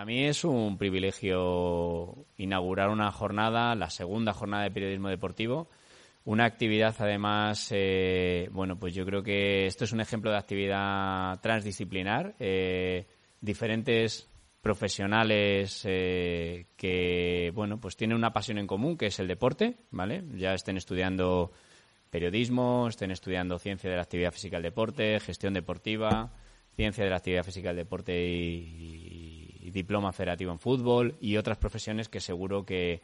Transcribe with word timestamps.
Para 0.00 0.06
mí 0.06 0.24
es 0.24 0.44
un 0.44 0.78
privilegio 0.78 2.24
inaugurar 2.38 2.88
una 2.88 3.12
jornada, 3.12 3.74
la 3.74 3.90
segunda 3.90 4.32
jornada 4.32 4.62
de 4.62 4.70
periodismo 4.70 5.10
deportivo. 5.10 5.68
Una 6.24 6.46
actividad, 6.46 6.96
además, 7.00 7.68
eh, 7.70 8.48
bueno, 8.50 8.78
pues 8.78 8.94
yo 8.94 9.04
creo 9.04 9.22
que 9.22 9.66
esto 9.66 9.84
es 9.84 9.92
un 9.92 10.00
ejemplo 10.00 10.30
de 10.30 10.38
actividad 10.38 11.38
transdisciplinar. 11.42 12.34
Eh, 12.38 13.08
diferentes 13.42 14.26
profesionales 14.62 15.82
eh, 15.84 16.64
que, 16.78 17.52
bueno, 17.54 17.78
pues 17.78 17.94
tienen 17.94 18.16
una 18.16 18.32
pasión 18.32 18.56
en 18.56 18.66
común, 18.66 18.96
que 18.96 19.08
es 19.08 19.18
el 19.18 19.28
deporte, 19.28 19.76
¿vale? 19.90 20.24
Ya 20.34 20.54
estén 20.54 20.78
estudiando 20.78 21.52
periodismo, 22.08 22.88
estén 22.88 23.10
estudiando 23.10 23.58
ciencia 23.58 23.90
de 23.90 23.96
la 23.96 24.02
actividad 24.04 24.32
física 24.32 24.56
del 24.56 24.62
deporte, 24.62 25.20
gestión 25.20 25.52
deportiva, 25.52 26.32
ciencia 26.74 27.04
de 27.04 27.10
la 27.10 27.16
actividad 27.16 27.44
física 27.44 27.68
del 27.68 27.76
deporte 27.76 28.18
y, 28.18 29.19
diploma 29.70 30.12
federativo 30.12 30.52
en 30.52 30.58
fútbol 30.58 31.16
y 31.20 31.36
otras 31.36 31.58
profesiones 31.58 32.08
que 32.08 32.20
seguro 32.20 32.64
que, 32.64 33.02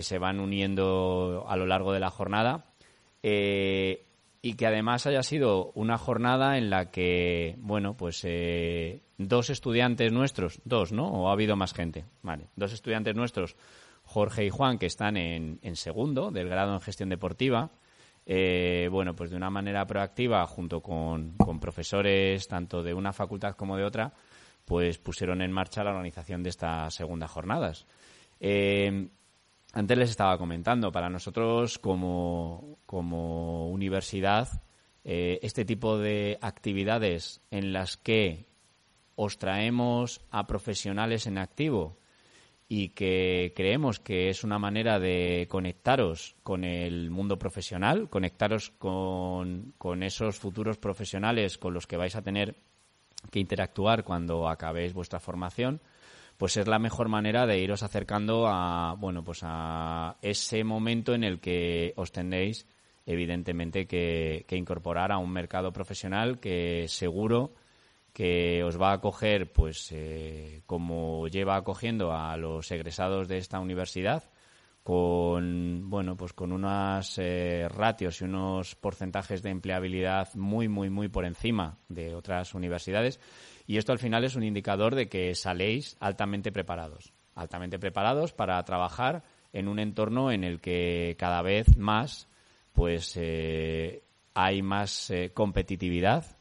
se 0.00 0.18
van 0.18 0.40
uniendo 0.40 1.44
a 1.48 1.56
lo 1.56 1.66
largo 1.66 1.92
de 1.92 2.00
la 2.00 2.10
jornada. 2.10 2.66
Eh, 3.22 4.04
y 4.44 4.54
que 4.54 4.66
además 4.66 5.06
haya 5.06 5.22
sido 5.22 5.70
una 5.74 5.98
jornada 5.98 6.58
en 6.58 6.68
la 6.68 6.90
que, 6.90 7.54
bueno, 7.58 7.96
pues 7.96 8.22
eh, 8.24 9.02
dos 9.16 9.50
estudiantes 9.50 10.10
nuestros, 10.10 10.60
dos, 10.64 10.90
¿no? 10.90 11.06
¿O 11.08 11.28
ha 11.28 11.32
habido 11.32 11.54
más 11.54 11.72
gente? 11.72 12.04
Vale, 12.22 12.48
dos 12.56 12.72
estudiantes 12.72 13.14
nuestros, 13.14 13.54
Jorge 14.02 14.44
y 14.44 14.50
Juan, 14.50 14.78
que 14.78 14.86
están 14.86 15.16
en, 15.16 15.60
en 15.62 15.76
segundo 15.76 16.32
del 16.32 16.48
grado 16.48 16.74
en 16.74 16.80
gestión 16.80 17.08
deportiva, 17.08 17.70
eh, 18.26 18.88
bueno, 18.90 19.14
pues 19.14 19.30
de 19.30 19.36
una 19.36 19.50
manera 19.50 19.86
proactiva, 19.86 20.46
junto 20.46 20.80
con, 20.80 21.32
con 21.36 21.58
profesores 21.58 22.46
tanto 22.46 22.82
de 22.82 22.94
una 22.94 23.12
facultad 23.12 23.54
como 23.54 23.76
de 23.76 23.84
otra, 23.84 24.12
pues 24.64 24.98
pusieron 24.98 25.42
en 25.42 25.52
marcha 25.52 25.84
la 25.84 25.90
organización 25.90 26.42
de 26.42 26.50
estas 26.50 26.94
segundas 26.94 27.30
jornadas. 27.30 27.86
Eh, 28.40 29.08
antes 29.74 29.96
les 29.98 30.10
estaba 30.10 30.36
comentando, 30.36 30.92
para 30.92 31.08
nosotros 31.08 31.78
como, 31.78 32.78
universidad, 33.70 34.62
eh, 35.02 35.38
este 35.42 35.64
tipo 35.64 35.96
de 35.96 36.38
actividades 36.42 37.40
en 37.50 37.72
las 37.72 37.96
que 37.96 38.46
os 39.16 39.38
traemos 39.38 40.20
a 40.30 40.46
profesionales 40.46 41.26
en 41.26 41.38
activo 41.38 41.96
y 42.68 42.90
que 42.90 43.52
creemos 43.56 43.98
que 43.98 44.28
es 44.28 44.44
una 44.44 44.58
manera 44.58 44.98
de 44.98 45.46
conectaros 45.48 46.36
con 46.42 46.64
el 46.64 47.10
mundo 47.10 47.38
profesional, 47.38 48.10
conectaros 48.10 48.70
con, 48.70 49.74
con 49.78 50.02
esos 50.02 50.38
futuros 50.38 50.76
profesionales 50.76 51.56
con 51.56 51.72
los 51.72 51.86
que 51.86 51.96
vais 51.96 52.16
a 52.16 52.22
tener 52.22 52.56
que 53.30 53.40
interactuar 53.40 54.04
cuando 54.04 54.48
acabéis 54.48 54.92
vuestra 54.92 55.20
formación, 55.20 55.80
pues 56.36 56.56
es 56.56 56.66
la 56.66 56.78
mejor 56.78 57.08
manera 57.08 57.46
de 57.46 57.60
iros 57.60 57.82
acercando 57.82 58.46
a, 58.48 58.96
bueno, 58.98 59.22
pues 59.22 59.40
a 59.42 60.16
ese 60.22 60.64
momento 60.64 61.14
en 61.14 61.24
el 61.24 61.40
que 61.40 61.92
os 61.96 62.10
tendréis, 62.10 62.66
evidentemente, 63.06 63.86
que, 63.86 64.44
incorporar 64.50 65.12
a 65.12 65.18
un 65.18 65.30
mercado 65.30 65.72
profesional 65.72 66.40
que 66.40 66.86
seguro 66.88 67.54
que 68.12 68.62
os 68.64 68.80
va 68.80 68.90
a 68.90 68.94
acoger, 68.94 69.52
pues, 69.52 69.90
eh, 69.92 70.62
como 70.66 71.28
lleva 71.28 71.56
acogiendo 71.56 72.12
a 72.12 72.36
los 72.36 72.70
egresados 72.70 73.28
de 73.28 73.38
esta 73.38 73.60
universidad, 73.60 74.24
con 74.82 75.88
bueno 75.88 76.16
pues 76.16 76.32
con 76.32 76.50
unas 76.50 77.16
eh, 77.18 77.68
ratios 77.68 78.20
y 78.20 78.24
unos 78.24 78.74
porcentajes 78.74 79.42
de 79.42 79.50
empleabilidad 79.50 80.34
muy 80.34 80.68
muy 80.68 80.90
muy 80.90 81.08
por 81.08 81.24
encima 81.24 81.78
de 81.88 82.14
otras 82.14 82.54
universidades. 82.54 83.20
Y 83.66 83.76
esto 83.76 83.92
al 83.92 84.00
final 84.00 84.24
es 84.24 84.34
un 84.34 84.42
indicador 84.42 84.94
de 84.94 85.08
que 85.08 85.34
saléis 85.34 85.96
altamente 86.00 86.50
preparados. 86.50 87.12
Altamente 87.34 87.78
preparados 87.78 88.32
para 88.32 88.62
trabajar 88.64 89.22
en 89.52 89.68
un 89.68 89.78
entorno 89.78 90.32
en 90.32 90.44
el 90.44 90.60
que 90.60 91.16
cada 91.18 91.42
vez 91.42 91.76
más 91.76 92.28
pues 92.72 93.16
eh, 93.16 94.02
hay 94.34 94.62
más 94.62 95.10
eh, 95.10 95.30
competitividad. 95.32 96.38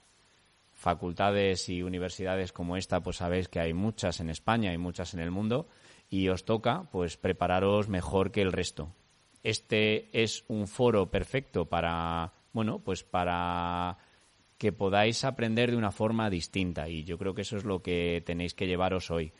Facultades 0.71 1.69
y 1.69 1.83
universidades 1.83 2.51
como 2.51 2.75
esta 2.75 3.01
pues 3.01 3.17
sabéis 3.17 3.47
que 3.49 3.59
hay 3.59 3.73
muchas 3.73 4.19
en 4.19 4.31
España 4.31 4.73
y 4.73 4.79
muchas 4.79 5.13
en 5.13 5.19
el 5.19 5.29
mundo 5.29 5.67
y 6.11 6.27
os 6.27 6.43
toca 6.43 6.83
pues 6.91 7.17
prepararos 7.17 7.87
mejor 7.87 8.31
que 8.31 8.41
el 8.41 8.51
resto. 8.51 8.93
Este 9.43 10.09
es 10.21 10.43
un 10.49 10.67
foro 10.67 11.09
perfecto 11.09 11.65
para, 11.65 12.33
bueno, 12.51 12.79
pues 12.83 13.03
para 13.03 13.97
que 14.57 14.73
podáis 14.73 15.23
aprender 15.23 15.71
de 15.71 15.77
una 15.77 15.89
forma 15.89 16.29
distinta 16.29 16.87
y 16.87 17.05
yo 17.05 17.17
creo 17.17 17.33
que 17.33 17.41
eso 17.41 17.57
es 17.57 17.63
lo 17.63 17.81
que 17.81 18.21
tenéis 18.25 18.53
que 18.53 18.67
llevaros 18.67 19.09
hoy. 19.09 19.31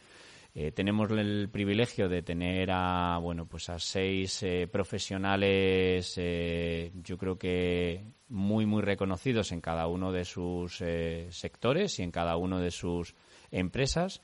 Eh, 0.55 0.71
tenemos 0.71 1.11
el 1.11 1.49
privilegio 1.51 2.09
de 2.09 2.23
tener 2.23 2.69
a 2.71 3.19
bueno 3.21 3.45
pues 3.45 3.69
a 3.69 3.79
seis 3.79 4.43
eh, 4.43 4.67
profesionales 4.69 6.13
eh, 6.17 6.91
yo 6.95 7.17
creo 7.17 7.37
que 7.37 8.03
muy 8.27 8.65
muy 8.65 8.81
reconocidos 8.81 9.53
en 9.53 9.61
cada 9.61 9.87
uno 9.87 10.11
de 10.11 10.25
sus 10.25 10.83
sectores 11.29 11.99
y 11.99 12.03
en 12.03 12.11
cada 12.11 12.35
uno 12.35 12.59
de 12.59 12.71
sus 12.71 13.15
empresas 13.49 14.21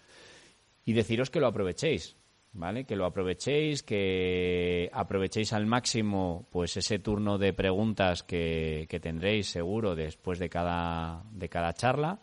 y 0.84 0.91
deciros 0.91 1.30
que 1.30 1.40
lo 1.40 1.47
aprovechéis 1.47 2.18
¿vale? 2.53 2.85
Que 2.85 2.96
lo 2.96 3.06
aprovechéis, 3.06 3.84
que 3.84 4.90
aprovechéis 4.94 5.53
al 5.53 5.66
máximo 5.66 6.47
pues 6.52 6.78
ese 6.78 7.00
turno 7.00 7.38
de 7.38 7.53
preguntas 7.53 8.24
que, 8.24 8.88
tendréis 9.02 9.47
seguro 9.47 9.96
después 9.96 10.40
de 10.40 10.50
cada, 10.50 11.24
de 11.31 11.50
cada 11.50 11.74
charla 11.74 12.19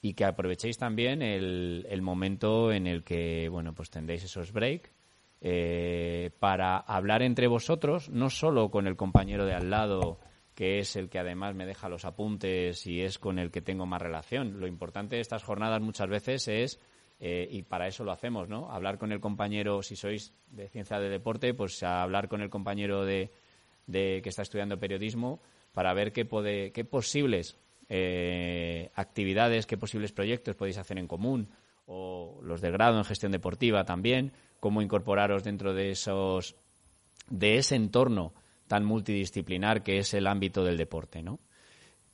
y 0.00 0.14
que 0.14 0.24
aprovechéis 0.24 0.78
también 0.78 1.22
el, 1.22 1.86
el 1.88 2.02
momento 2.02 2.72
en 2.72 2.86
el 2.86 3.04
que, 3.04 3.48
bueno, 3.48 3.72
pues 3.72 3.90
tendréis 3.90 4.24
esos 4.24 4.52
break 4.52 4.90
eh, 5.44 6.30
para 6.38 6.76
hablar 6.76 7.20
entre 7.20 7.48
vosotros, 7.48 8.08
no 8.10 8.30
solo 8.30 8.70
con 8.70 8.86
el 8.86 8.94
compañero 8.94 9.44
de 9.44 9.54
al 9.54 9.70
lado, 9.70 10.20
que 10.54 10.78
es 10.78 10.94
el 10.94 11.08
que 11.08 11.18
además 11.18 11.56
me 11.56 11.66
deja 11.66 11.88
los 11.88 12.04
apuntes 12.04 12.86
y 12.86 13.00
es 13.00 13.18
con 13.18 13.40
el 13.40 13.50
que 13.50 13.60
tengo 13.60 13.84
más 13.84 14.00
relación. 14.00 14.60
Lo 14.60 14.68
importante 14.68 15.16
de 15.16 15.22
estas 15.22 15.42
jornadas 15.42 15.80
muchas 15.80 16.08
veces 16.08 16.46
es 16.46 16.80
eh, 17.24 17.46
y 17.48 17.62
para 17.62 17.86
eso 17.86 18.02
lo 18.02 18.10
hacemos, 18.10 18.48
¿no? 18.48 18.68
Hablar 18.68 18.98
con 18.98 19.12
el 19.12 19.20
compañero, 19.20 19.80
si 19.84 19.94
sois 19.94 20.34
de 20.50 20.68
ciencia 20.68 20.98
de 20.98 21.08
deporte, 21.08 21.54
pues 21.54 21.80
hablar 21.84 22.26
con 22.26 22.42
el 22.42 22.50
compañero 22.50 23.04
de, 23.04 23.30
que 23.86 24.22
está 24.24 24.42
estudiando 24.42 24.80
periodismo 24.80 25.40
para 25.70 25.94
ver 25.94 26.12
qué, 26.12 26.26
qué 26.74 26.84
posibles 26.84 27.60
eh, 27.88 28.90
actividades, 28.96 29.66
qué 29.66 29.76
posibles 29.76 30.10
proyectos 30.10 30.56
podéis 30.56 30.78
hacer 30.78 30.98
en 30.98 31.06
común, 31.06 31.48
o 31.86 32.40
los 32.42 32.60
de 32.60 32.72
grado 32.72 32.98
en 32.98 33.04
gestión 33.04 33.30
deportiva 33.30 33.84
también, 33.84 34.32
cómo 34.58 34.82
incorporaros 34.82 35.44
dentro 35.44 35.74
de 35.74 35.90
esos 35.90 36.56
de 37.30 37.56
ese 37.56 37.76
entorno 37.76 38.34
tan 38.66 38.84
multidisciplinar 38.84 39.84
que 39.84 39.98
es 39.98 40.12
el 40.14 40.26
ámbito 40.26 40.64
del 40.64 40.76
deporte, 40.76 41.22
¿no? 41.22 41.38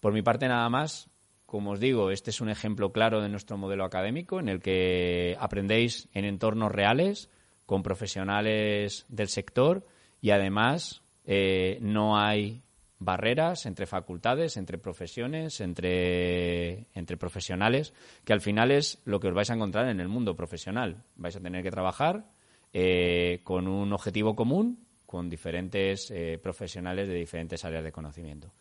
Por 0.01 0.13
mi 0.13 0.21
parte 0.21 0.49
nada 0.49 0.69
más, 0.69 1.09
como 1.49 1.71
os 1.71 1.81
digo, 1.81 2.11
este 2.11 2.29
es 2.29 2.43
un 2.43 2.51
ejemplo 2.51 2.93
claro 2.93 3.23
de 3.23 3.31
nuestro 3.31 3.57
modelo 3.57 3.83
académico 3.83 4.39
en 4.39 4.51
el 4.51 4.61
que 4.61 5.35
aprendéis 5.41 6.07
en 6.13 6.27
entornos 6.27 6.71
reales, 6.71 7.31
con 7.65 7.83
profesionales 7.83 9.07
del 9.09 9.29
sector 9.29 9.83
y 10.21 10.29
además 10.29 11.01
eh, 11.25 11.79
no 11.81 12.19
hay 12.19 12.61
barreras 12.99 13.65
entre 13.65 13.87
facultades, 13.87 14.59
entre 14.59 14.77
profesiones, 14.77 15.63
entre, 15.63 16.87
profesionales, 17.19 17.95
que 18.27 18.35
al 18.35 18.43
final 18.43 18.71
es 18.71 19.01
lo 19.07 19.19
que 19.19 19.29
os 19.29 19.35
vais 19.35 19.49
a 19.49 19.55
encontrar 19.55 19.89
en 19.89 20.01
el 20.01 20.09
mundo 20.09 20.37
profesional. 20.37 21.03
Vais 21.17 21.35
a 21.35 21.41
tener 21.41 21.63
que 21.63 21.71
trabajar 21.71 22.27
eh, 22.75 23.41
con 23.43 23.69
un 23.69 23.95
objetivo 23.95 24.37
común, 24.37 24.87
con 25.07 25.31
diferentes 25.31 26.11
eh, 26.11 26.39
profesionales 26.43 27.09
de 27.09 27.15
diferentes 27.15 27.65
áreas 27.65 27.85
de 27.85 27.93
conocimiento. 27.93 28.53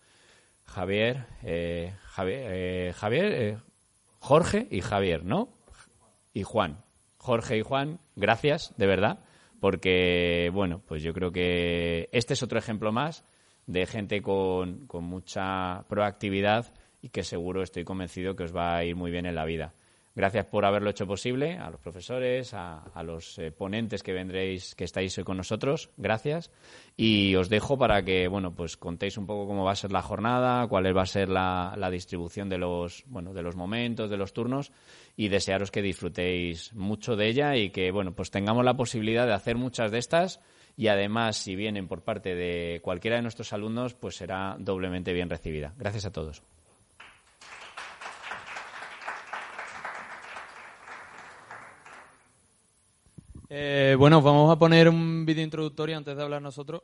Javier, 0.68 1.26
eh, 1.44 1.94
Javier, 2.04 2.44
eh, 2.46 2.94
Javier 2.94 3.26
eh, 3.34 3.58
Jorge 4.20 4.68
y 4.70 4.82
Javier, 4.82 5.24
¿no? 5.24 5.50
Y 6.34 6.44
Juan. 6.44 6.84
Jorge 7.18 7.58
y 7.58 7.62
Juan, 7.62 8.00
gracias, 8.16 8.74
de 8.78 8.86
verdad, 8.86 9.20
porque, 9.60 10.52
bueno, 10.54 10.82
pues 10.86 11.02
yo 11.02 11.14
creo 11.14 11.32
que 11.32 12.10
este 12.12 12.34
es 12.34 12.44
otro 12.44 12.60
ejemplo 12.60 12.92
más 12.92 13.26
de 13.66 13.86
gente 13.86 14.22
con, 14.22 14.88
mucha 15.02 15.84
proactividad 15.90 16.74
y 17.02 17.10
que 17.10 17.24
seguro 17.24 17.64
estoy 17.64 17.84
convencido 17.84 18.36
que 18.36 18.44
os 18.44 18.56
va 18.56 18.78
a 18.78 18.84
ir 18.84 18.96
muy 18.96 19.12
bien 19.12 19.26
en 19.26 19.36
la 19.36 19.46
vida. 19.46 19.74
Gracias 20.18 20.48
por 20.48 20.66
haberlo 20.66 20.90
hecho 20.90 21.06
posible, 21.06 21.60
a 21.60 21.70
los 21.70 21.80
profesores, 21.80 22.52
a, 22.56 22.82
los 23.04 23.38
eh, 23.38 23.52
ponentes 23.52 24.02
que 24.02 24.14
vendréis, 24.14 24.74
que 24.74 24.84
estáis 24.84 25.16
hoy 25.20 25.24
con 25.24 25.38
nosotros. 25.38 25.92
Gracias. 25.96 26.50
Y 26.96 27.36
os 27.36 27.50
dejo 27.50 27.78
para 27.78 28.02
que, 28.02 28.28
bueno, 28.28 28.56
pues 28.56 28.78
contéis 28.78 29.20
un 29.20 29.28
poco 29.28 29.46
cómo 29.46 29.64
va 29.64 29.74
a 29.74 29.76
ser 29.76 29.92
la 29.92 30.02
jornada, 30.02 30.66
cuál 30.66 30.98
va 30.98 31.04
a 31.04 31.06
ser 31.06 31.30
la, 31.30 31.76
la 31.78 31.92
distribución 31.92 32.50
de 32.50 32.58
los, 32.58 33.04
bueno, 33.06 33.32
de 33.32 33.44
los 33.44 33.56
momentos, 33.56 34.10
de 34.10 34.18
los 34.18 34.34
turnos 34.34 34.72
y 35.16 35.28
desearos 35.28 35.70
que 35.70 35.84
disfrutéis 35.84 36.74
mucho 36.74 37.16
de 37.16 37.28
ella 37.28 37.56
y 37.56 37.70
que, 37.70 37.92
bueno, 37.92 38.16
pues 38.16 38.32
tengamos 38.32 38.66
la 38.66 38.76
posibilidad 38.76 39.28
de 39.28 39.34
hacer 39.34 39.56
muchas 39.56 39.92
de 39.92 40.00
estas 40.00 40.42
y 40.76 40.88
además, 40.88 41.38
si 41.38 41.56
vienen 41.56 41.88
por 41.88 42.02
parte 42.02 42.34
de 42.34 42.82
cualquiera 42.82 43.18
de 43.18 43.22
nuestros 43.22 43.54
alumnos, 43.54 43.94
pues 43.94 44.16
será 44.16 44.56
doblemente 44.58 45.14
bien 45.14 45.30
recibida. 45.30 45.76
Gracias 45.78 46.06
a 46.06 46.12
todos. 46.12 46.42
Eh, 53.50 53.96
bueno, 53.98 54.22
vamos 54.22 54.52
a 54.52 54.60
poner 54.60 54.90
un 54.90 55.26
vídeo 55.26 55.44
introductorio 55.44 55.98
antes 55.98 56.18
de 56.18 56.24
hablar 56.24 56.42
nosotros, 56.42 56.82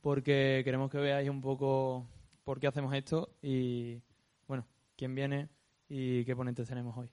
porque 0.00 0.62
queremos 0.64 0.90
que 0.90 0.98
veáis 0.98 1.28
un 1.28 1.42
poco 1.42 2.06
por 2.44 2.58
qué 2.58 2.66
hacemos 2.66 2.94
esto 2.94 3.30
y, 3.42 4.00
bueno, 4.46 4.66
quién 4.96 5.14
viene 5.14 5.48
y 5.88 6.24
qué 6.24 6.34
ponentes 6.34 6.68
tenemos 6.68 6.96
hoy. 6.96 7.10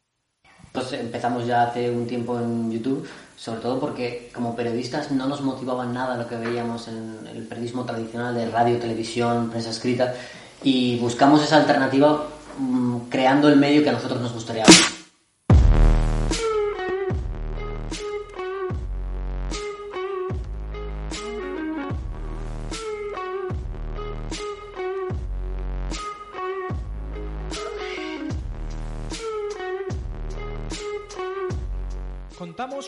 Entonces 0.68 1.02
empezamos 1.02 1.46
ya 1.46 1.64
hace 1.64 1.90
un 1.90 2.08
tiempo 2.08 2.40
en 2.40 2.72
YouTube, 2.72 3.08
sobre 3.36 3.60
todo 3.60 3.80
porque 3.80 4.30
como 4.34 4.56
periodistas 4.56 5.12
no 5.12 5.28
nos 5.28 5.42
motivaba 5.42 5.86
nada 5.86 6.18
lo 6.18 6.28
que 6.28 6.38
veíamos 6.38 6.88
en 6.88 7.28
el 7.28 7.48
periodismo 7.48 7.84
tradicional 7.84 8.34
de 8.34 8.50
radio, 8.50 8.80
televisión, 8.80 9.50
prensa 9.50 9.72
escrita, 9.72 10.14
y 10.64 10.98
buscamos 11.00 11.44
esa 11.44 11.58
alternativa 11.58 12.28
mm, 12.58 13.10
creando 13.10 13.50
el 13.50 13.58
medio 13.58 13.84
que 13.84 13.90
a 13.90 13.94
nosotros 13.94 14.22
nos 14.22 14.34
gustaría. 14.34 14.64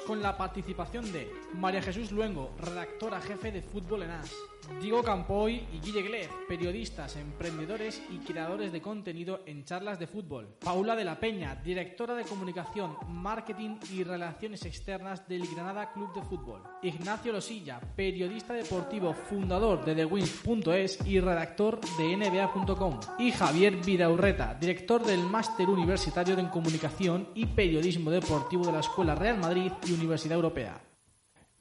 Con 0.06 0.22
la 0.22 0.38
participación 0.38 1.12
de 1.12 1.34
María 1.56 1.82
Jesús 1.82 2.12
Luengo, 2.12 2.54
redactora 2.60 3.20
jefe 3.20 3.52
de 3.52 3.64
Fútbol 3.64 4.04
en 4.04 4.12
As, 4.12 4.32
Diego 4.82 5.04
Campoy 5.04 5.66
y 5.74 5.80
Guille 5.80 6.02
Glez, 6.02 6.30
periodistas, 6.48 7.16
emprendedores 7.16 8.02
y 8.10 8.20
creadores 8.20 8.72
de 8.72 8.82
contenido 8.82 9.42
en 9.46 9.64
charlas 9.66 10.00
de 10.00 10.08
fútbol. 10.08 10.56
Paula 10.60 10.96
de 10.96 11.04
la 11.04 11.20
Peña, 11.20 11.56
directora 11.56 12.14
de 12.16 12.24
comunicación, 12.24 12.96
marketing 13.08 13.78
y 13.92 14.04
relaciones 14.04 14.66
externas 14.66 15.28
del 15.28 15.48
Granada 15.48 15.92
Club 15.92 16.14
de 16.14 16.22
Fútbol. 16.22 16.62
Ignacio 16.84 17.32
Losilla, 17.32 17.80
periodista 17.80 18.54
deportivo, 18.54 19.14
fundador 19.14 19.84
de 19.84 19.96
TheWins.es 19.96 21.06
y 21.08 21.20
redactor 21.20 21.80
de 21.98 22.18
NBA.com. 22.18 23.00
Y 23.20 23.32
Javier 23.32 23.78
Vidaurreta, 23.78 24.54
director 24.54 25.04
del 25.04 25.24
Máster 25.24 25.70
Universitario 25.70 26.38
en 26.38 26.48
Comunicación 26.48 27.30
y 27.34 27.46
Periodismo 27.46 28.12
Deportivo 28.12 28.66
de 28.66 28.74
la 28.74 28.80
Escuela 28.80 29.16
Real 29.16 29.38
Madrid 29.38 29.72
y 29.88 29.94
Universidad 29.94 30.36
Europea. 30.36 30.82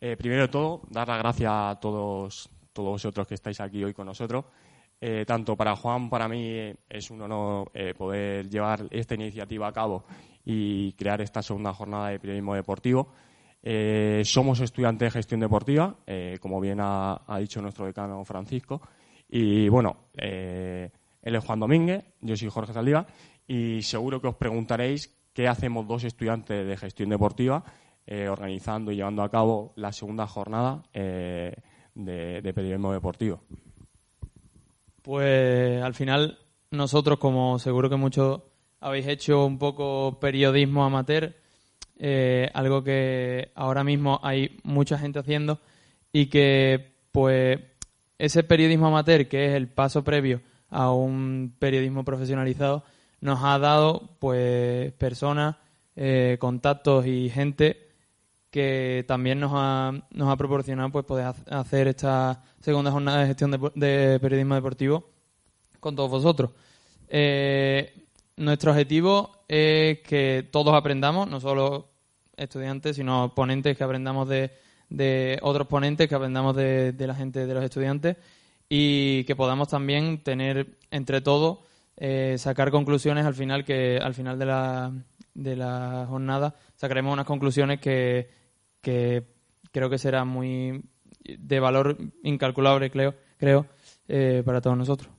Eh, 0.00 0.16
primero 0.16 0.42
de 0.42 0.48
todo, 0.48 0.82
dar 0.90 1.08
las 1.08 1.18
gracias 1.18 1.50
a 1.50 1.78
todos 1.80 2.50
todos 2.76 2.90
vosotros 2.90 3.26
que 3.26 3.34
estáis 3.34 3.58
aquí 3.60 3.82
hoy 3.82 3.94
con 3.94 4.06
nosotros. 4.06 4.44
Eh, 5.00 5.24
tanto 5.26 5.56
para 5.56 5.76
Juan, 5.76 6.08
para 6.08 6.28
mí 6.28 6.72
es 6.88 7.10
un 7.10 7.20
honor 7.22 7.70
eh, 7.74 7.94
poder 7.94 8.48
llevar 8.48 8.86
esta 8.90 9.14
iniciativa 9.14 9.68
a 9.68 9.72
cabo 9.72 10.04
y 10.44 10.92
crear 10.92 11.20
esta 11.20 11.42
segunda 11.42 11.72
jornada 11.72 12.08
de 12.10 12.18
periodismo 12.18 12.54
deportivo. 12.54 13.08
Eh, 13.62 14.22
somos 14.24 14.60
estudiantes 14.60 15.06
de 15.06 15.10
gestión 15.10 15.40
deportiva, 15.40 15.96
como 16.40 16.60
bien 16.60 16.78
ha, 16.80 17.20
dicho 17.40 17.60
nuestro 17.60 17.86
decano 17.86 18.24
Francisco. 18.24 18.80
Y 19.28 19.68
bueno, 19.68 20.10
él 20.14 20.90
es 21.22 21.44
Juan 21.44 21.60
Domínguez, 21.60 22.04
yo 22.20 22.36
soy 22.36 22.48
Jorge 22.48 22.72
Saldiva 22.72 23.06
y 23.46 23.82
seguro 23.82 24.20
que 24.20 24.28
os 24.28 24.36
preguntaréis 24.36 25.18
qué 25.32 25.48
hacemos 25.48 25.88
dos 25.88 26.04
estudiantes 26.04 26.64
de 26.64 26.76
gestión 26.76 27.08
deportiva 27.08 27.64
organizando 28.30 28.92
y 28.92 28.96
llevando 28.96 29.24
a 29.24 29.30
cabo 29.30 29.72
la 29.74 29.90
segunda 29.90 30.28
jornada 30.28 30.84
de, 31.96 32.52
periodismo 32.54 32.92
deportivo? 32.92 33.40
Pues 35.02 35.82
al 35.82 35.94
final 35.94 36.38
nosotros, 36.70 37.18
como 37.18 37.58
seguro 37.58 37.90
que 37.90 37.96
muchos 37.96 38.42
habéis 38.80 39.06
hecho 39.06 39.44
un 39.44 39.58
poco 39.58 40.18
periodismo 40.20 40.84
amateur, 40.84 41.34
eh, 41.98 42.50
algo 42.54 42.84
que 42.84 43.50
ahora 43.54 43.82
mismo 43.82 44.20
hay 44.22 44.58
mucha 44.62 44.98
gente 44.98 45.18
haciendo 45.18 45.58
y 46.12 46.26
que 46.26 46.92
pues 47.12 47.58
ese 48.18 48.42
periodismo 48.42 48.88
amateur, 48.88 49.26
que 49.28 49.46
es 49.46 49.54
el 49.54 49.68
paso 49.68 50.04
previo 50.04 50.42
a 50.68 50.92
un 50.92 51.54
periodismo 51.58 52.04
profesionalizado, 52.04 52.84
nos 53.20 53.42
ha 53.42 53.58
dado 53.58 54.10
pues 54.18 54.92
personas, 54.92 55.56
eh, 55.94 56.36
contactos 56.38 57.06
y 57.06 57.30
gente 57.30 57.85
que 58.56 59.04
también 59.06 59.38
nos 59.38 59.52
ha, 59.54 59.92
nos 60.12 60.30
ha 60.30 60.36
proporcionado 60.38 60.88
pues 60.88 61.04
poder 61.04 61.30
hacer 61.50 61.88
esta 61.88 62.42
segunda 62.58 62.90
jornada 62.90 63.20
de 63.20 63.26
gestión 63.26 63.50
de, 63.50 64.18
periodismo 64.18 64.54
deportivo 64.54 65.10
con 65.78 65.94
todos 65.94 66.10
vosotros. 66.10 66.52
Eh, 67.06 67.92
nuestro 68.36 68.70
objetivo 68.70 69.44
es 69.46 69.98
que 69.98 70.48
todos 70.50 70.72
aprendamos, 70.72 71.28
no 71.28 71.38
solo 71.38 71.90
estudiantes, 72.34 72.96
sino 72.96 73.34
ponentes 73.34 73.76
que 73.76 73.84
aprendamos 73.84 74.26
de, 74.26 74.52
de 74.88 75.38
otros 75.42 75.66
ponentes, 75.66 76.08
que 76.08 76.14
aprendamos 76.14 76.56
de, 76.56 76.92
de, 76.92 77.06
la 77.06 77.14
gente 77.14 77.44
de 77.44 77.52
los 77.52 77.62
estudiantes 77.62 78.16
y 78.70 79.24
que 79.24 79.36
podamos 79.36 79.68
también 79.68 80.22
tener 80.22 80.78
entre 80.90 81.20
todos 81.20 81.58
eh, 81.98 82.36
sacar 82.38 82.70
conclusiones 82.70 83.26
al 83.26 83.34
final 83.34 83.66
que 83.66 83.98
al 83.98 84.14
final 84.14 84.38
de 84.38 84.46
la, 84.46 84.92
de 85.34 85.56
la 85.56 86.06
jornada 86.08 86.54
sacaremos 86.74 87.12
unas 87.12 87.26
conclusiones 87.26 87.80
que 87.80 88.45
que 88.86 89.26
creo 89.72 89.90
que 89.90 89.98
será 89.98 90.24
muy 90.24 90.80
de 91.24 91.58
valor 91.58 91.96
incalculable, 92.22 92.88
creo, 92.88 93.16
creo 93.36 93.66
eh, 94.06 94.44
para 94.46 94.60
todos 94.60 94.78
nosotros. 94.78 95.12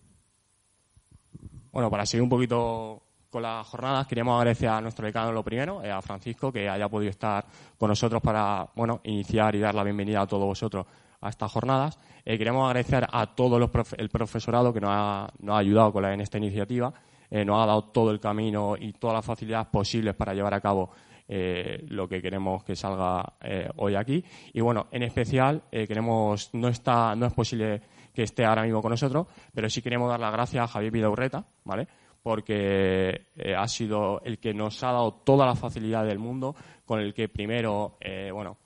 Bueno, 1.73 1.91
para 1.91 2.05
seguir 2.05 2.23
un 2.23 2.29
poquito 2.29 3.03
con 3.29 3.41
las 3.41 3.67
jornadas, 3.67 4.07
queríamos 4.07 4.37
agradecer 4.37 4.69
a 4.69 4.79
nuestro 4.79 5.05
decano 5.05 5.33
lo 5.33 5.43
primero, 5.43 5.83
eh, 5.83 5.91
a 5.91 6.01
Francisco, 6.01 6.49
que 6.49 6.69
haya 6.69 6.87
podido 6.87 7.09
estar 7.09 7.45
con 7.77 7.89
nosotros 7.89 8.21
para 8.21 8.69
bueno 8.73 9.01
iniciar 9.03 9.53
y 9.53 9.59
dar 9.59 9.75
la 9.75 9.83
bienvenida 9.83 10.21
a 10.21 10.27
todos 10.27 10.45
vosotros 10.45 10.85
a 11.19 11.27
estas 11.27 11.51
jornadas. 11.51 11.99
Eh, 12.23 12.37
queremos 12.37 12.69
agradecer 12.69 13.05
a 13.11 13.35
todo 13.35 13.57
el 13.57 14.09
profesorado 14.09 14.71
que 14.71 14.79
nos 14.79 14.91
ha, 14.93 15.29
nos 15.39 15.55
ha 15.55 15.59
ayudado 15.59 15.91
con 15.91 16.03
la, 16.03 16.13
en 16.13 16.21
esta 16.21 16.37
iniciativa, 16.37 16.93
nos 17.29 17.61
ha 17.61 17.65
dado 17.65 17.83
todo 17.83 18.11
el 18.11 18.21
camino 18.21 18.77
y 18.79 18.93
todas 18.93 19.15
las 19.15 19.25
facilidades 19.25 19.67
posibles 19.67 20.15
para 20.15 20.33
llevar 20.33 20.53
a 20.53 20.61
cabo 20.61 20.89
eh, 21.29 21.83
lo 21.89 22.07
que 22.07 22.21
queremos 22.21 22.63
que 22.63 22.75
salga 22.75 23.33
eh, 23.41 23.69
hoy 23.75 23.95
aquí. 23.95 24.23
Y 24.53 24.61
bueno, 24.61 24.87
en 24.91 25.03
especial 25.03 25.63
eh, 25.71 25.85
queremos, 25.85 26.49
no 26.53 26.69
está, 26.69 27.15
no 27.15 27.25
es 27.25 27.33
posible 27.33 27.81
que 28.13 28.23
esté 28.23 28.45
ahora 28.45 28.63
mismo 28.63 28.81
con 28.81 28.91
nosotros, 28.91 29.27
pero 29.53 29.69
sí 29.69 29.81
queremos 29.81 30.09
dar 30.09 30.19
las 30.19 30.31
gracias 30.31 30.63
a 30.63 30.67
Javier 30.67 30.91
Vidaurreta, 30.91 31.45
¿vale? 31.65 31.87
Porque 32.23 33.27
ha 33.55 33.67
sido 33.67 34.21
el 34.23 34.39
que 34.39 34.53
nos 34.53 34.83
ha 34.83 34.87
dado 34.87 35.13
toda 35.13 35.45
la 35.45 35.55
facilidad 35.55 36.05
del 36.05 36.17
mundo, 36.17 36.55
con 36.83 36.99
el 36.99 37.13
que 37.13 37.29
primero, 37.29 37.97
bueno, 38.33 38.57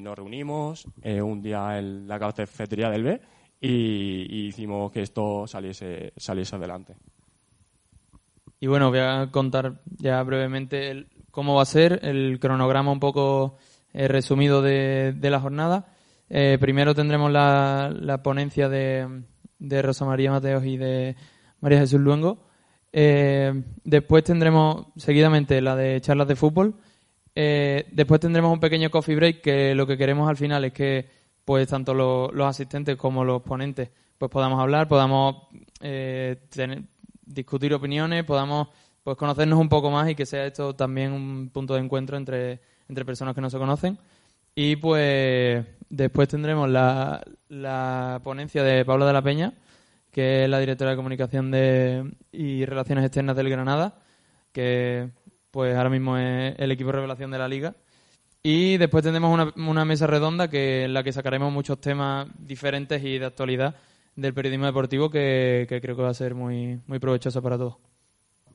nos 0.00 0.16
reunimos 0.16 0.88
un 1.04 1.42
día 1.42 1.78
en 1.78 2.08
la 2.08 2.18
cafetería 2.18 2.88
del 2.88 3.04
B 3.04 3.20
y, 3.60 4.46
hicimos 4.48 4.90
que 4.90 5.02
esto 5.02 5.46
saliese, 5.46 6.12
saliese 6.16 6.56
adelante. 6.56 6.96
Y 8.58 8.66
bueno, 8.66 8.88
voy 8.88 9.00
a 9.00 9.28
contar 9.30 9.82
ya 9.98 10.22
brevemente 10.22 10.90
el, 10.90 11.08
cómo 11.36 11.54
va 11.54 11.62
a 11.62 11.66
ser 11.66 12.00
el 12.02 12.38
cronograma 12.40 12.90
un 12.90 12.98
poco 12.98 13.58
eh, 13.92 14.08
resumido 14.08 14.62
de, 14.62 15.14
la 15.20 15.38
jornada. 15.38 15.92
Eh, 16.30 16.56
primero 16.58 16.94
tendremos 16.94 17.30
la, 17.30 18.20
ponencia 18.24 18.70
de, 18.70 19.22
Rosa 19.82 20.06
María 20.06 20.30
Mateos 20.30 20.64
y 20.64 20.78
de 20.78 21.14
María 21.60 21.80
Jesús 21.80 22.00
Luengo. 22.00 22.38
Eh, 22.90 23.52
después 23.84 24.24
tendremos 24.24 24.86
seguidamente 24.96 25.60
la 25.60 25.76
de 25.76 26.00
charlas 26.00 26.26
de 26.26 26.36
fútbol. 26.36 26.76
después 27.34 28.18
tendremos 28.18 28.50
un 28.50 28.60
pequeño 28.60 28.90
coffee 28.90 29.14
break 29.14 29.42
que 29.42 29.74
lo 29.74 29.86
que 29.86 29.98
queremos 29.98 30.30
al 30.30 30.38
final 30.38 30.64
es 30.64 30.72
que 30.72 31.06
pues 31.44 31.68
tanto 31.68 31.92
los 31.92 32.46
asistentes 32.48 32.96
como 32.96 33.24
los 33.26 33.42
ponentes 33.42 33.90
pues 34.16 34.30
podamos 34.30 34.58
hablar, 34.58 34.88
podamos 34.88 35.48
discutir 37.26 37.74
opiniones, 37.74 38.24
podamos 38.24 38.68
pues 39.06 39.16
conocernos 39.16 39.60
un 39.60 39.68
poco 39.68 39.88
más 39.88 40.10
y 40.10 40.16
que 40.16 40.26
sea 40.26 40.46
esto 40.46 40.74
también 40.74 41.12
un 41.12 41.50
punto 41.50 41.74
de 41.74 41.80
encuentro 41.80 42.16
entre, 42.16 42.58
entre 42.88 43.04
personas 43.04 43.36
que 43.36 43.40
no 43.40 43.48
se 43.48 43.56
conocen. 43.56 43.98
Y 44.52 44.74
pues 44.74 45.64
después 45.88 46.26
tendremos 46.26 46.68
la, 46.68 47.22
la 47.48 48.20
ponencia 48.24 48.64
de 48.64 48.84
Paula 48.84 49.06
de 49.06 49.12
la 49.12 49.22
Peña, 49.22 49.52
que 50.10 50.42
es 50.42 50.50
la 50.50 50.58
directora 50.58 50.90
de 50.90 50.96
comunicación 50.96 51.52
de, 51.52 52.16
y 52.32 52.64
relaciones 52.64 53.04
externas 53.04 53.36
del 53.36 53.48
Granada, 53.48 53.94
que 54.50 55.10
pues 55.52 55.76
ahora 55.76 55.90
mismo 55.90 56.18
es 56.18 56.56
el 56.58 56.72
equipo 56.72 56.90
revelación 56.90 57.30
de 57.30 57.38
la 57.38 57.46
liga. 57.46 57.76
Y 58.42 58.76
después 58.76 59.04
tendremos 59.04 59.32
una, 59.32 59.52
una 59.68 59.84
mesa 59.84 60.08
redonda 60.08 60.50
que, 60.50 60.82
en 60.86 60.94
la 60.94 61.04
que 61.04 61.12
sacaremos 61.12 61.52
muchos 61.52 61.80
temas 61.80 62.26
diferentes 62.40 63.04
y 63.04 63.20
de 63.20 63.26
actualidad 63.26 63.76
del 64.16 64.34
periodismo 64.34 64.66
deportivo 64.66 65.10
que, 65.10 65.66
que 65.68 65.80
creo 65.80 65.94
que 65.94 66.02
va 66.02 66.10
a 66.10 66.14
ser 66.14 66.34
muy, 66.34 66.80
muy 66.88 66.98
provechoso 66.98 67.40
para 67.40 67.56
todos. 67.56 67.85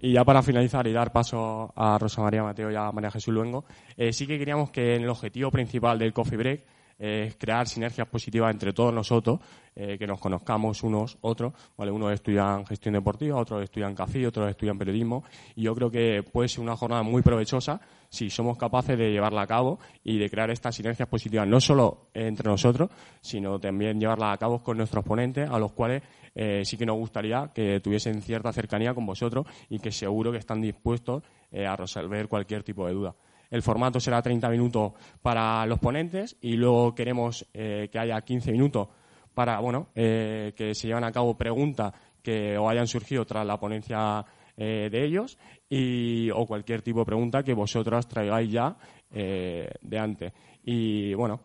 Y 0.01 0.13
ya 0.13 0.25
para 0.25 0.41
finalizar 0.41 0.87
y 0.87 0.93
dar 0.93 1.11
paso 1.11 1.71
a 1.75 1.97
Rosa 1.99 2.23
María 2.23 2.41
Mateo 2.41 2.71
y 2.71 2.75
a 2.75 2.91
María 2.91 3.11
Jesús 3.11 3.33
Luengo, 3.33 3.65
eh, 3.95 4.11
sí 4.11 4.25
que 4.25 4.39
queríamos 4.39 4.71
que 4.71 4.95
el 4.95 5.07
objetivo 5.07 5.51
principal 5.51 5.99
del 5.99 6.11
Coffee 6.11 6.37
Break 6.37 6.65
es 7.01 7.35
crear 7.35 7.67
sinergias 7.67 8.07
positivas 8.07 8.51
entre 8.51 8.73
todos 8.73 8.93
nosotros, 8.93 9.39
eh, 9.75 9.97
que 9.97 10.05
nos 10.05 10.19
conozcamos 10.19 10.83
unos 10.83 11.17
otros. 11.21 11.51
¿vale? 11.75 11.91
Unos 11.91 12.13
estudian 12.13 12.63
gestión 12.63 12.93
deportiva, 12.93 13.37
otros 13.37 13.63
estudian 13.63 13.95
café, 13.95 14.27
otros 14.27 14.47
estudian 14.51 14.77
periodismo. 14.77 15.23
Y 15.55 15.63
yo 15.63 15.73
creo 15.73 15.89
que 15.89 16.21
puede 16.21 16.47
ser 16.47 16.59
una 16.59 16.75
jornada 16.75 17.01
muy 17.01 17.23
provechosa 17.23 17.81
si 18.07 18.29
somos 18.29 18.55
capaces 18.55 18.97
de 18.99 19.11
llevarla 19.11 19.41
a 19.41 19.47
cabo 19.47 19.79
y 20.03 20.19
de 20.19 20.29
crear 20.29 20.51
estas 20.51 20.75
sinergias 20.75 21.09
positivas, 21.09 21.47
no 21.47 21.59
solo 21.59 22.09
entre 22.13 22.47
nosotros, 22.47 22.91
sino 23.19 23.59
también 23.59 23.99
llevarla 23.99 24.31
a 24.31 24.37
cabo 24.37 24.61
con 24.61 24.77
nuestros 24.77 25.03
ponentes, 25.03 25.49
a 25.49 25.57
los 25.57 25.71
cuales 25.71 26.03
eh, 26.35 26.61
sí 26.63 26.77
que 26.77 26.85
nos 26.85 26.97
gustaría 26.97 27.49
que 27.53 27.79
tuviesen 27.79 28.21
cierta 28.21 28.53
cercanía 28.53 28.93
con 28.93 29.07
vosotros 29.07 29.47
y 29.69 29.79
que 29.79 29.91
seguro 29.91 30.31
que 30.31 30.37
están 30.37 30.61
dispuestos 30.61 31.23
eh, 31.51 31.65
a 31.65 31.75
resolver 31.75 32.27
cualquier 32.27 32.61
tipo 32.61 32.85
de 32.85 32.93
duda. 32.93 33.15
El 33.51 33.61
formato 33.61 33.99
será 33.99 34.21
30 34.21 34.49
minutos 34.49 34.93
para 35.21 35.65
los 35.65 35.77
ponentes 35.77 36.37
y 36.41 36.53
luego 36.53 36.95
queremos 36.95 37.45
eh, 37.53 37.89
que 37.91 37.99
haya 37.99 38.19
15 38.21 38.53
minutos 38.53 38.87
para, 39.33 39.59
bueno, 39.59 39.89
eh, 39.93 40.53
que 40.55 40.73
se 40.73 40.87
lleven 40.87 41.03
a 41.03 41.11
cabo 41.11 41.37
preguntas 41.37 41.93
que 42.23 42.55
hayan 42.55 42.87
surgido 42.87 43.25
tras 43.25 43.45
la 43.45 43.59
ponencia 43.59 44.25
eh, 44.55 44.87
de 44.89 45.05
ellos 45.05 45.37
y, 45.69 46.29
o 46.31 46.45
cualquier 46.45 46.81
tipo 46.81 46.99
de 46.99 47.05
pregunta 47.05 47.43
que 47.43 47.53
vosotros 47.53 48.07
traigáis 48.07 48.51
ya 48.51 48.75
de 49.11 49.99
antes. 49.99 50.31
Y, 50.63 51.13
bueno, 51.15 51.41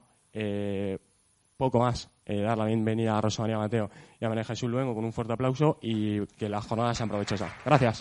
poco 1.57 1.81
más. 1.81 2.09
dar 2.25 2.57
la 2.57 2.67
bienvenida 2.67 3.19
a 3.19 3.21
Rosa 3.21 3.43
María 3.43 3.59
Mateo 3.59 3.91
y 4.21 4.25
a 4.25 4.29
María 4.29 4.45
Jesús 4.45 4.71
Luengo 4.71 4.95
con 4.95 5.05
un 5.05 5.13
fuerte 5.13 5.33
aplauso 5.33 5.79
y 5.83 6.25
que 6.27 6.49
las 6.49 6.65
jornadas 6.65 6.97
sean 6.97 7.09
provechosas. 7.09 7.53
Gracias. 7.65 8.01